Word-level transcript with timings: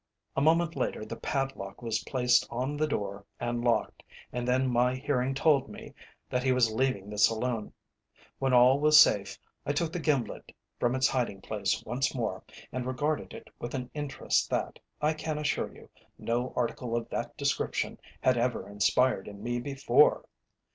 A 0.35 0.41
moment 0.41 0.75
later 0.75 1.05
the 1.05 1.15
padlock 1.15 1.83
was 1.83 2.03
placed 2.05 2.47
on 2.49 2.75
the 2.75 2.87
door 2.87 3.23
and 3.39 3.63
locked, 3.63 4.01
and 4.33 4.47
then 4.47 4.67
my 4.67 4.95
hearing 4.95 5.35
told 5.35 5.69
me 5.69 5.93
that 6.27 6.41
he 6.41 6.51
was 6.51 6.71
leaving 6.71 7.07
the 7.07 7.19
saloon. 7.19 7.71
When 8.39 8.51
all 8.51 8.79
was 8.79 8.99
safe, 8.99 9.37
I 9.63 9.73
took 9.73 9.93
the 9.93 9.99
gimlet 9.99 10.53
from 10.79 10.95
its 10.95 11.07
hiding 11.07 11.39
place 11.41 11.83
once 11.85 12.15
more, 12.15 12.43
and 12.71 12.87
regarded 12.87 13.31
it 13.35 13.49
with 13.59 13.75
an 13.75 13.91
interest 13.93 14.49
that, 14.49 14.79
I 15.01 15.13
can 15.13 15.37
assure 15.37 15.71
you, 15.71 15.87
no 16.17 16.51
article 16.55 16.95
of 16.95 17.07
that 17.09 17.37
description 17.37 17.99
had 18.21 18.39
ever 18.39 18.67
inspired 18.67 19.27
in 19.27 19.43
me 19.43 19.59
before. 19.59 20.25